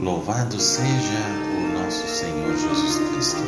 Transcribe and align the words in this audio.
Louvado 0.00 0.58
seja 0.58 1.20
o 1.58 1.78
nosso 1.78 2.08
Senhor 2.08 2.56
Jesus 2.56 2.96
Cristo, 3.10 3.42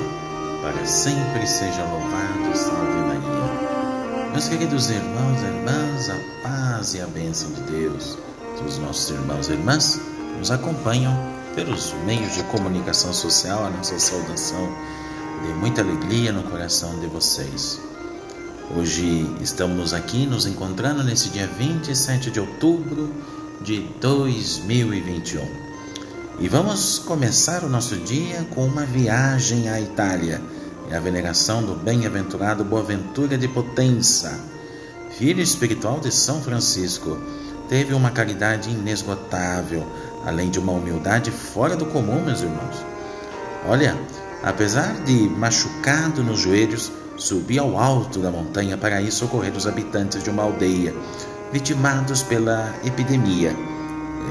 para 0.61 0.85
sempre 0.85 1.47
seja 1.47 1.83
louvado, 1.85 2.55
salve 2.55 2.93
Maria. 3.07 4.31
Meus 4.33 4.49
queridos 4.49 4.91
irmãos 4.91 5.41
e 5.41 5.47
irmãs, 5.47 6.11
a 6.11 6.43
paz 6.43 6.93
e 6.93 7.01
a 7.01 7.07
bênção 7.07 7.51
de 7.53 7.63
Deus, 7.63 8.19
os 8.67 8.77
nossos 8.77 9.09
irmãos 9.09 9.49
e 9.49 9.53
irmãs 9.53 9.99
nos 10.37 10.51
acompanham 10.51 11.17
pelos 11.55 11.95
meios 12.05 12.35
de 12.35 12.43
comunicação 12.43 13.15
social, 13.15 13.65
a 13.65 13.71
nossa 13.71 13.99
saudação 13.99 14.77
de 15.47 15.55
muita 15.55 15.81
alegria 15.81 16.33
no 16.33 16.43
coração 16.43 17.01
de 17.01 17.07
vocês. 17.07 17.81
Hoje 18.77 19.27
estamos 19.41 19.95
aqui 19.95 20.27
nos 20.27 20.45
encontrando 20.45 21.03
nesse 21.03 21.31
dia 21.31 21.47
27 21.47 22.31
de 22.31 22.41
outubro 22.41 23.11
de 23.63 23.81
2021. 24.03 25.72
E 26.43 26.49
vamos 26.49 26.99
começar 26.99 27.63
o 27.63 27.69
nosso 27.69 27.95
dia 27.95 28.45
com 28.53 28.67
uma 28.67 28.85
viagem 28.85 29.69
à 29.69 29.81
Itália 29.81 30.43
e 30.91 30.93
a 30.93 30.99
veneração 30.99 31.63
do 31.63 31.77
bem-aventurado 31.77 32.65
Boaventura 32.65 33.39
de 33.39 33.47
Potenza, 33.47 34.41
filho 35.17 35.41
espiritual 35.41 36.01
de 36.01 36.11
São 36.11 36.43
Francisco. 36.43 37.17
Teve 37.69 37.95
uma 37.95 38.11
caridade 38.11 38.71
inesgotável, 38.71 39.87
além 40.27 40.51
de 40.51 40.59
uma 40.59 40.73
humildade 40.73 41.31
fora 41.31 41.77
do 41.77 41.87
comum, 41.87 42.21
meus 42.25 42.41
irmãos. 42.41 42.85
Olha, 43.69 43.97
apesar 44.43 44.95
de 45.05 45.29
machucado 45.29 46.25
nos 46.25 46.41
joelhos, 46.41 46.91
subi 47.17 47.57
ao 47.57 47.79
alto 47.79 48.19
da 48.19 48.33
montanha 48.33 48.77
para 48.77 49.01
ir 49.01 49.13
socorrer 49.13 49.57
os 49.57 49.69
habitantes 49.69 50.25
de 50.25 50.29
uma 50.29 50.43
aldeia, 50.43 50.93
vitimados 51.53 52.21
pela 52.21 52.75
epidemia 52.85 53.55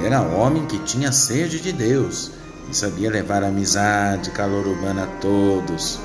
era 0.03 0.21
homem 0.21 0.65
que 0.65 0.79
tinha 0.79 1.11
sede 1.11 1.59
de 1.59 1.71
Deus 1.71 2.31
e 2.69 2.75
sabia 2.75 3.09
levar 3.09 3.43
amizade 3.43 4.31
calor 4.31 4.65
humano 4.65 5.03
a 5.03 5.07
todos. 5.19 5.99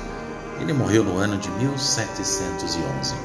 Ele 0.59 0.73
morreu 0.73 1.03
no 1.03 1.17
ano 1.17 1.37
de 1.37 1.49
1711. 1.49 3.15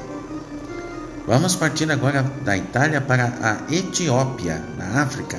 Vamos 1.27 1.55
partir 1.57 1.91
agora 1.91 2.23
da 2.45 2.57
Itália 2.57 3.01
para 3.01 3.33
a 3.43 3.75
Etiópia, 3.75 4.63
na 4.79 5.03
África, 5.03 5.39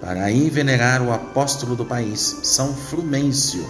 para 0.00 0.24
aí 0.24 0.50
venerar 0.50 1.02
o 1.02 1.12
apóstolo 1.12 1.74
do 1.74 1.84
país, 1.84 2.40
São 2.42 2.74
Frumêncio. 2.74 3.68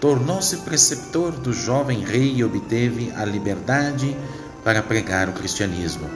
Tornou-se 0.00 0.58
preceptor 0.58 1.32
do 1.32 1.52
jovem 1.52 2.04
rei 2.04 2.34
e 2.34 2.44
obteve 2.44 3.12
a 3.16 3.24
liberdade 3.24 4.16
para 4.62 4.82
pregar 4.82 5.28
o 5.28 5.32
cristianismo. 5.32 6.08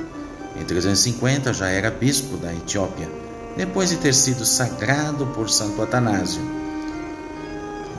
Em 0.56 0.64
350 0.64 1.52
já 1.52 1.68
era 1.68 1.90
bispo 1.90 2.36
da 2.36 2.52
Etiópia 2.52 3.27
depois 3.58 3.90
de 3.90 3.96
ter 3.96 4.14
sido 4.14 4.46
sagrado 4.46 5.26
por 5.34 5.50
Santo 5.50 5.82
Atanásio. 5.82 6.40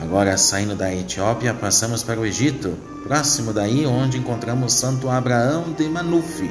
Agora, 0.02 0.38
saindo 0.38 0.74
da 0.74 0.90
Etiópia, 0.92 1.52
passamos 1.52 2.02
para 2.02 2.18
o 2.18 2.24
Egito, 2.24 2.74
próximo 3.04 3.52
daí 3.52 3.84
onde 3.84 4.16
encontramos 4.16 4.72
Santo 4.72 5.10
Abraão 5.10 5.74
de 5.76 5.86
Manufi. 5.86 6.50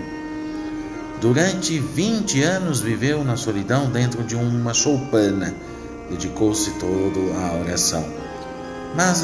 Durante 1.19 1.79
20 1.79 2.43
anos 2.43 2.81
viveu 2.81 3.23
na 3.23 3.35
solidão 3.35 3.89
dentro 3.89 4.23
de 4.23 4.35
uma 4.35 4.75
choupana, 4.75 5.55
dedicou-se 6.07 6.69
todo 6.79 7.33
à 7.35 7.59
oração. 7.59 8.05
Mas 8.95 9.23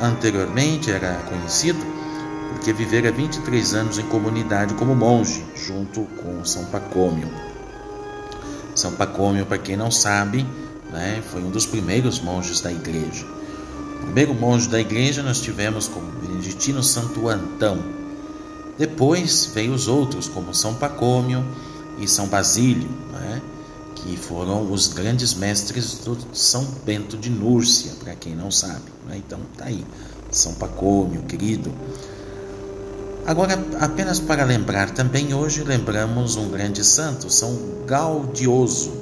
anteriormente 0.00 0.92
era 0.92 1.12
conhecido 1.28 1.84
porque 2.50 2.72
vivera 2.72 3.10
23 3.10 3.74
anos 3.74 3.98
em 3.98 4.04
comunidade 4.04 4.74
como 4.74 4.94
monge, 4.94 5.44
junto 5.56 6.02
com 6.22 6.44
São 6.44 6.66
Pacômio. 6.66 7.53
São 8.74 8.92
Pacômio, 8.92 9.46
para 9.46 9.58
quem 9.58 9.76
não 9.76 9.90
sabe, 9.90 10.46
né, 10.90 11.22
foi 11.30 11.42
um 11.42 11.50
dos 11.50 11.66
primeiros 11.66 12.20
monges 12.20 12.60
da 12.60 12.72
igreja. 12.72 13.24
O 13.96 14.04
primeiro 14.04 14.34
monge 14.34 14.68
da 14.68 14.80
igreja 14.80 15.22
nós 15.22 15.40
tivemos 15.40 15.88
como 15.88 16.10
Beneditino 16.20 16.82
Santo 16.82 17.28
Antão. 17.28 17.78
Depois 18.76 19.50
veio 19.54 19.72
os 19.72 19.86
outros, 19.86 20.28
como 20.28 20.54
São 20.54 20.74
Pacômio 20.74 21.44
e 21.98 22.08
São 22.08 22.26
Basílio, 22.26 22.88
né, 23.12 23.40
que 23.94 24.16
foram 24.16 24.70
os 24.70 24.88
grandes 24.88 25.34
mestres 25.34 25.98
do 25.98 26.18
São 26.32 26.64
Bento 26.84 27.16
de 27.16 27.30
Núrcia, 27.30 27.92
para 28.02 28.14
quem 28.14 28.34
não 28.34 28.50
sabe. 28.50 28.92
Né? 29.06 29.16
Então 29.16 29.38
tá 29.56 29.66
aí, 29.66 29.84
São 30.30 30.54
Pacômio, 30.54 31.22
querido. 31.22 31.72
Agora, 33.26 33.58
apenas 33.80 34.20
para 34.20 34.44
lembrar, 34.44 34.90
também 34.90 35.32
hoje 35.32 35.64
lembramos 35.64 36.36
um 36.36 36.50
grande 36.50 36.84
santo, 36.84 37.30
São 37.30 37.58
Gaudioso, 37.86 38.92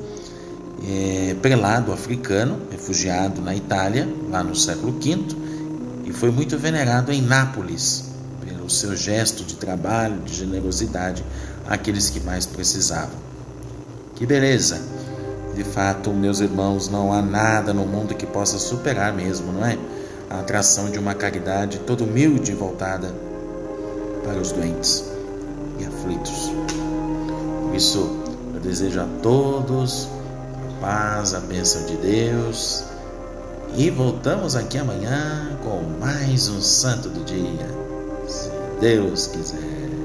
é, 0.88 1.34
prelado 1.43 1.93
africano, 1.93 2.61
refugiado 2.71 3.41
na 3.41 3.53
Itália, 3.53 4.09
lá 4.31 4.44
no 4.44 4.55
século 4.55 4.93
V, 4.93 5.27
e 6.05 6.12
foi 6.12 6.31
muito 6.31 6.56
venerado 6.56 7.11
em 7.11 7.21
Nápoles, 7.21 8.05
pelo 8.47 8.71
seu 8.71 8.94
gesto 8.94 9.43
de 9.43 9.56
trabalho, 9.56 10.21
de 10.21 10.34
generosidade 10.34 11.25
àqueles 11.69 12.09
que 12.09 12.21
mais 12.21 12.47
precisavam. 12.47 13.19
Que 14.15 14.25
beleza! 14.25 14.81
De 15.56 15.65
fato, 15.65 16.12
meus 16.12 16.38
irmãos, 16.38 16.88
não 16.88 17.12
há 17.12 17.21
nada 17.21 17.75
no 17.75 17.84
mundo 17.84 18.15
que 18.15 18.25
possa 18.25 18.56
superar 18.56 19.12
mesmo, 19.12 19.53
não 19.53 19.66
é? 19.66 19.77
A 20.31 20.38
atração 20.38 20.91
de 20.93 20.99
uma 20.99 21.12
caridade 21.12 21.81
toda 21.81 22.05
humilde 22.05 22.53
e 22.53 22.55
voltada 22.55 23.31
para 24.25 24.38
os 24.38 24.53
doentes 24.53 25.05
e 25.78 25.84
aflitos. 25.84 26.50
Por 27.66 27.75
isso, 27.75 28.21
eu 28.55 28.60
desejo 28.60 29.00
a 29.00 29.09
todos 29.22 30.09
a 30.56 30.81
paz, 30.81 31.34
a 31.34 31.41
bênção 31.41 31.84
de 31.87 31.97
Deus. 31.97 32.84
E 33.77 33.91
voltamos 33.91 34.55
aqui 34.55 34.78
amanhã 34.78 35.59
com 35.62 35.82
mais 35.99 36.49
um 36.49 36.61
Santo 36.61 37.09
do 37.09 37.25
Dia, 37.25 37.69
se 38.28 38.50
Deus 38.81 39.28
quiser. 39.28 40.01